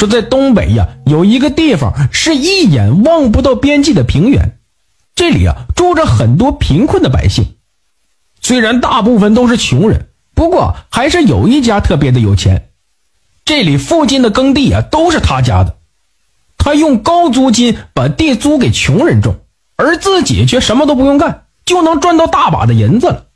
[0.00, 4.56] 说在东北呀，有一个地方是一眼望不到边际的平原，
[5.14, 7.56] 这里啊住着很多贫困的百姓，
[8.40, 12.70] 虽然大部分都是穷人，不过还是有一家特别的有钱。
[13.44, 15.76] 这里附近的耕地啊都是他家的，
[16.56, 19.36] 他用高租金把地租给穷人种，
[19.76, 23.26] 而自己却什么都不用干，就能赚到大把的银子了。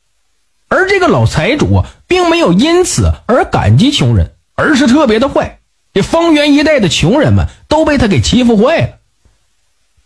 [0.68, 5.58] 而这个老财主啊，并没有因此而感激穷人，而是特别的坏。
[5.94, 8.88] 这方圆一带的穷人们都被他给欺负坏了。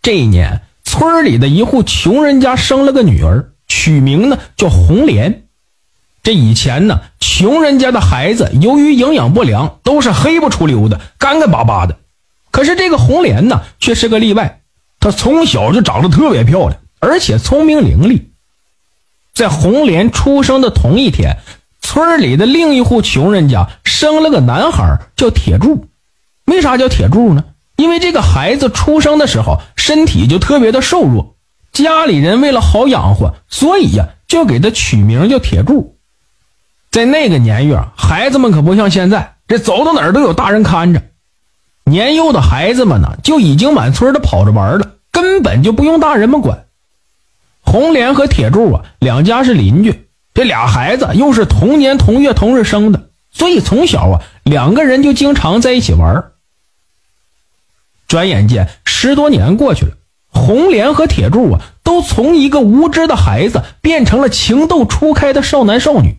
[0.03, 5.43] 这一年，村里的一户穷人家生了个女儿，取名呢叫红莲。
[6.21, 11.97] 这以前呢，穷人家的孩子由于营养不良，都是黑不出溜的、干干巴巴的。
[12.51, 14.61] 可是这个红莲呢，却是个例外。
[14.99, 18.25] 她从小就长得特别漂亮，而且聪明伶俐。
[19.33, 21.37] 在红莲出生的同一天。
[21.81, 25.87] 村里的另一户穷人家生了个男孩，叫铁柱。
[26.45, 27.43] 为啥叫铁柱呢？
[27.75, 31.35] 因为这个孩子出生的时候身体就特别的瘦弱，
[31.71, 35.95] 家里人为了好养活，所以呀就给他取名叫铁柱。
[36.91, 41.01] 在那个年月，孩子们可不像现在，这走到哪儿都有大人看着。
[41.85, 46.65] 年幼的孩子们呢，就已经满村的跑着玩了，根本就不用大人们管。
[47.61, 50.08] 红莲和铁柱啊，两家是邻居。
[50.39, 56.31] 这俩孩子又是同年同月同日生的，所以从小啊，两个人就经常在一起玩。
[58.07, 59.97] 转眼间十多年过去了，
[60.29, 66.15] 红莲和铁柱啊，都从一个无知的孩子变成了情窦初开的少男少女。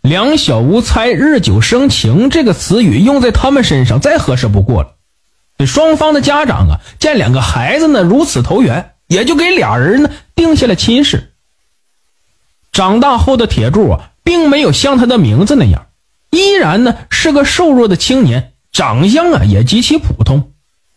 [0.00, 4.94] 两小无猜，日久生情，这个词语用在他们身上再合适不过了。
[5.58, 11.30] 这双方的家长啊，见两个孩子呢如此投缘，也就给俩人呢定下了亲事。
[12.72, 15.88] 长大后的铁柱啊，并没有像他的名字那样，
[16.30, 20.52] 依然呢是个瘦弱的青年，长相啊也极其普通。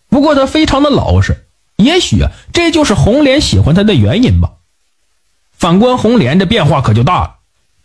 [0.07, 4.51] 不过他非常的老实，也许啊这就是红莲喜欢他的原因吧。
[5.51, 7.35] 反观红莲，这变化可就大了，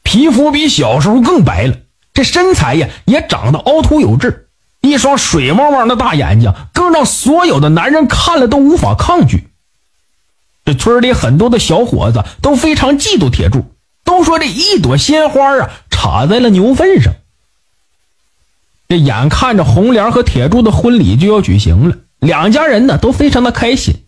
[0.05, 1.77] 皮肤比小时候更白了，
[2.15, 4.51] 这身材呀也长得凹凸有致，
[4.83, 9.49] 一双水汪汪的大眼睛，更让所有的男人看了都无法抗拒。
[10.65, 13.65] 这村里很多的小伙子都非常嫉妒铁柱。
[14.11, 17.15] 都说这一朵鲜花啊，插在了牛粪上。
[18.89, 24.03] 这眼看着红莲和铁柱的婚礼就要举行了，两家人呢都非常的开心，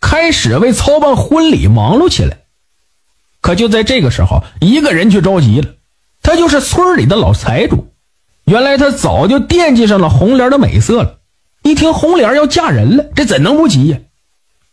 [0.00, 2.38] 开始为操办婚礼忙碌起来。
[3.42, 5.74] 可就在这个时候，一个人却着急了，
[6.22, 7.92] 他就是村里的老财主。
[8.46, 11.18] 原来他早就惦记上了红莲的美色了，
[11.62, 13.98] 一听红莲要嫁人了，这怎能不急呀？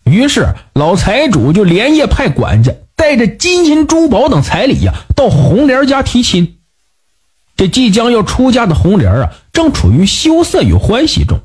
[0.06, 2.72] 于是老财主就连夜派管家。
[3.02, 6.60] 带着金银珠宝等彩礼呀，到红莲家提亲。
[7.56, 11.40] 这即将要出嫁的红莲啊，正处于羞涩与欢喜中。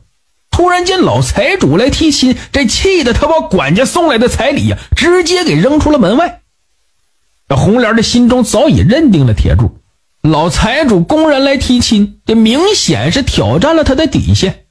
[0.51, 6.43] 突然间，老财主来提亲，这气得他把管家送来的彩礼呀，直接给扔出了门外。
[7.49, 9.79] 这红莲的心中早已认定了铁柱，
[10.21, 14.67] 老财主公然来提亲，这明显是挑战了他的底线。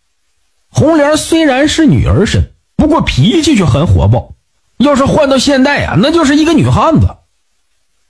[0.69, 4.34] 红莲虽然是女儿身，不过脾气却很火爆。
[4.77, 7.17] 要是换到现代啊，那就是一个女汉子。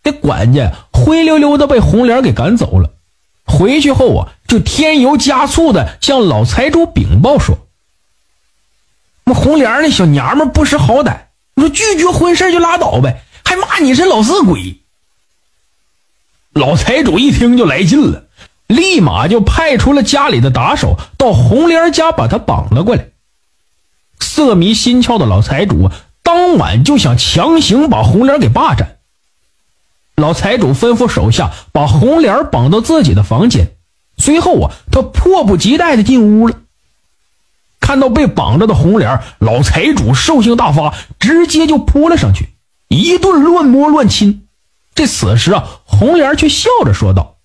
[0.03, 2.91] 这管家灰溜溜的被红莲给赶走了。
[3.45, 7.57] 回去后啊，就添油加醋的向老财主禀报说
[9.25, 14.81] ：“那红莲那小娘们不识好歹，你说拒绝婚事就拉倒呗，还骂你是老色鬼。”
[16.53, 18.25] 老财主一听就来劲了，
[18.67, 23.09] 立马就派出了家里的打手到红莲家把她绑了过来。
[24.19, 25.89] 色迷心窍的老财主。
[26.25, 28.97] 当晚就想强行把红莲给霸占。
[30.15, 33.75] 老财主吩咐手下把红莲绑到自己的房间，
[34.17, 36.57] 随后啊，他迫不及待的进屋了。
[37.79, 42.49] 看到被绑着的红莲，老财主兽性大发，直接就扑了上去，
[42.87, 44.47] 一顿乱摸乱亲。
[44.95, 47.35] 这此时啊，红莲却笑着说道：“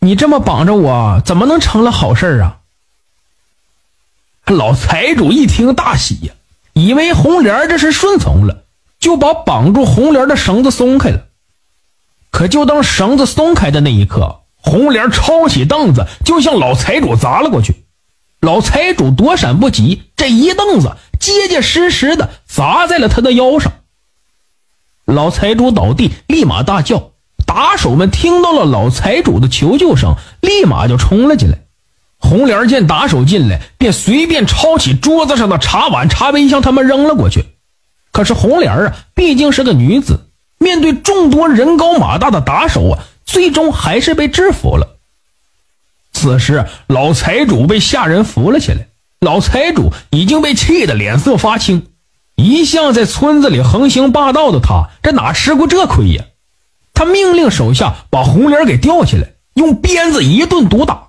[0.00, 2.58] 你这么绑着我，怎么能成了好事啊？”
[4.46, 6.34] 老财主一听大喜呀。
[6.78, 8.64] 以为红莲这是顺从了，
[9.00, 11.24] 就把绑住红莲的绳子松开了。
[12.30, 17.84] 可就当绳子松开的那一刻，红莲抄起凳子就向老财主砸了过去。
[18.40, 23.72] 老财主躲闪不及，这一凳子结结实实的砸在了他的腰上。
[25.04, 27.10] 老财主倒地，立马大叫。
[27.46, 31.58] 打手们听到了老财主的求救声，立马就冲了进来。
[32.18, 37.44] 红莲见打手进来，便随便抄起桌子上的茶碗、茶杯向他们扔了过去。
[38.12, 40.26] 可是红莲啊，毕竟是个女子，
[40.58, 44.96] 面对众多人高马大的打手啊，最终还是被制服了。
[46.12, 48.88] 此时，老财主被下人扶了起来。
[49.20, 51.86] 老财主已经被气得脸色发青。
[52.34, 56.24] 一向在村子里横行霸道的他，这哪吃过这亏呀？
[56.94, 61.07] 他命令手下把红莲给吊起来，用鞭子一顿毒打。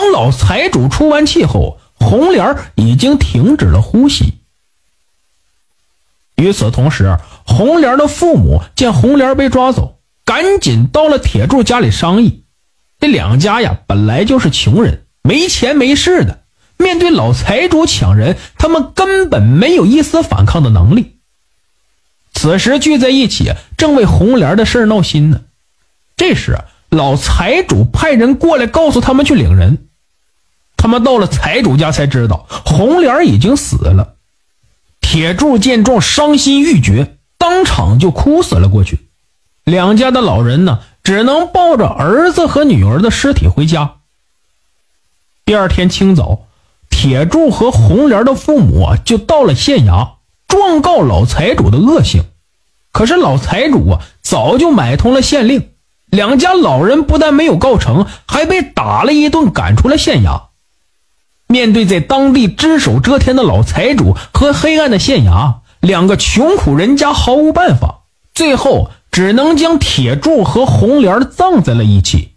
[0.00, 4.34] 当老财主出完气后，红莲已经停止了呼吸。
[6.36, 12.44] 与此同时，红莲的父母见红莲被抓走，赶紧到了铁柱家里商议。
[13.00, 16.44] 这两家呀，本来就是穷人，没钱没势的。
[16.76, 21.18] 面对老财主抢人，他们根本没有一丝反抗的能力。
[22.32, 25.40] 此时聚在一起，正为红莲的事闹心呢。
[26.16, 26.56] 这时，
[26.88, 29.86] 老财主派人过来告诉他们去领人。
[30.78, 34.14] 他们到了财主家，才知道红莲已经死了。
[35.02, 39.08] 铁柱见状，伤心欲绝，当场就哭死了过去。
[39.64, 43.96] 两家的老人呢，只能抱着儿子和女儿的尸体回家。
[45.44, 46.46] 第二天清早。
[46.90, 50.14] 铁柱和红莲的父母，就到了县衙
[50.48, 52.24] 状告老财主的恶行。
[52.90, 55.68] 可是老财主啊，早就买通了县令，
[56.06, 60.47] 两家老人不但没有告成，还被打了一顿，赶出了县衙。
[61.48, 68.02] 面对在当地只手遮天的老财主和黑暗的县衙，两个穷苦人家毫无办法，
[68.34, 72.32] 最后只能将铁柱和红莲葬在了一起。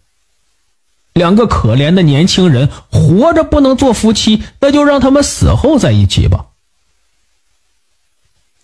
[1.12, 6.46] 两个可怜的年轻人活着不能做夫妻，那就让他们死后在一起吧。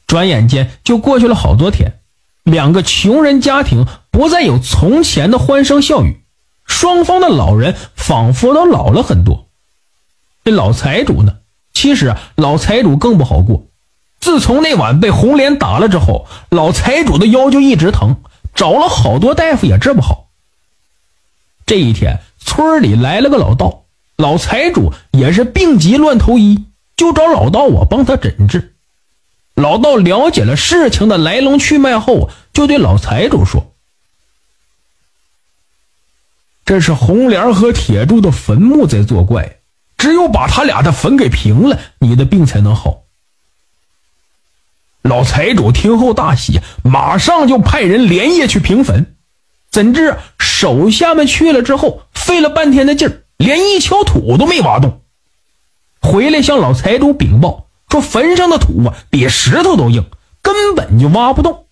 [0.06, 2.00] 转眼间就过去了好多天，
[2.42, 6.22] 两个穷人家庭不再有从前的欢声笑语，
[6.64, 9.47] 双方的老人仿佛都老了很多。
[10.50, 11.38] 老财主呢，
[11.72, 13.66] 其实老财主更不好过。
[14.20, 18.16] 自从那晚被红莲打了之后，老财主的腰就一直疼，
[18.54, 20.28] 找了好多大夫也治不好。
[21.66, 22.20] 这一天。
[22.40, 23.82] 村里来了个老道，
[24.16, 26.64] 老财主也是病急乱投医，
[26.96, 28.74] 就找老道我帮他诊治。
[29.54, 33.74] 老道了解了事情的来龙去脉后，就对老财主说
[36.64, 39.57] ：“这是红莲和铁柱的坟墓在作怪，
[39.98, 43.02] 只有把他俩的坟给平了，你的病才能好。”
[45.02, 49.14] 老财主听后大喜，马上就派人连夜去平坟。
[49.70, 55.02] 怎知手下们去了之后，费了半天的劲儿，连一锹土都没挖动。
[56.00, 60.06] 回来向老财主禀报说，坟上的土啊比石头都硬，
[60.42, 61.66] 根本就挖不动。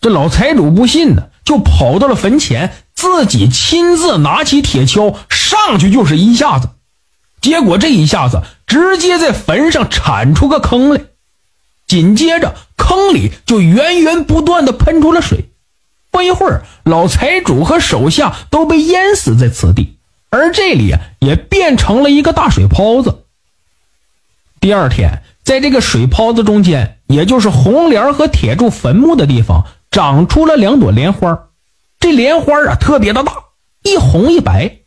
[0.00, 6.68] 这老财主不信呢，就跑到了坟前，自己亲自拿起铁锹上去就是一下子。
[7.40, 11.00] 结果这一下子直接在坟上铲出个坑来，
[11.86, 15.50] 紧接着坑里就源源不断的喷出了水。
[16.10, 19.98] 不一会儿，老财主和手下都被淹死在此地，
[20.30, 23.24] 而这里也变成了一个大水泡子。
[24.58, 31.46] 第二天，在这个水泡子中间，也就是红莲和铁柱坟墓的地方，长出了两朵莲花。
[32.00, 33.32] 这莲花啊，特别的大，
[33.82, 34.78] 一红一白。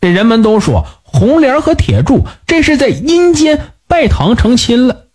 [0.00, 5.06] 这人们都说，红莲和铁柱这是在阴间拜堂成亲了。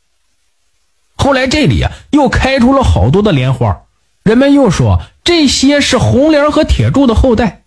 [1.15, 3.81] 后来这里啊，又开出了好多的莲花，
[4.23, 5.01] 人们又说。
[5.25, 7.63] 这些是红莲和铁柱的后代，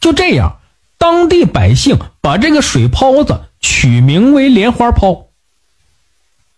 [0.00, 0.58] 就这样，
[0.96, 5.26] 当地百姓把这个水泡子取名为莲花泡。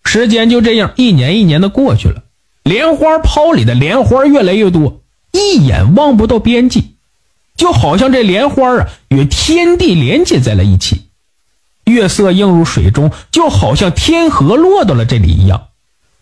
[0.04, 2.22] 时间就这样一年一年的过去了，
[2.62, 5.00] 莲花泡里的莲花越来越多，
[5.32, 6.94] 一眼望不到边际，
[7.56, 11.05] 就好像这莲花啊与天地连接在了一起，
[11.86, 15.68] 月色映入水中，就好像天河落到了这里一样。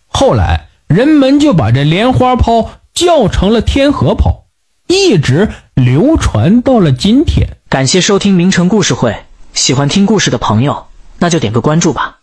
[0.06, 2.70] 后来人们就把这莲花泡。
[2.94, 4.44] 叫成了天河泡，
[4.86, 7.56] 一直流传到了今天。
[7.68, 10.86] 感谢收听名城故事会，喜欢听故事的朋友，
[11.18, 12.13] 那就点个关注吧。